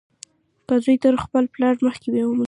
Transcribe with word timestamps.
که 0.67 0.75
زوى 0.83 0.95
تر 1.03 1.15
خپل 1.23 1.43
پلار 1.53 1.75
مخکې 1.85 2.09
ومري. 2.13 2.39